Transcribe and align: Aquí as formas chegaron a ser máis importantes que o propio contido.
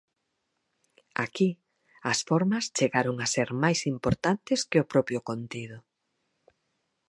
Aquí 1.25 1.49
as 2.11 2.19
formas 2.29 2.65
chegaron 2.77 3.15
a 3.19 3.27
ser 3.35 3.49
máis 3.63 3.79
importantes 3.93 4.59
que 4.69 4.81
o 4.83 4.89
propio 4.93 5.19
contido. 5.29 5.77